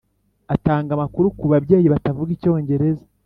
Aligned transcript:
atanga 0.55 0.91
amakuru 0.93 1.27
ku 1.37 1.45
babyeyi 1.51 1.87
batavuga 1.93 2.29
Icyongereza. 2.35 3.03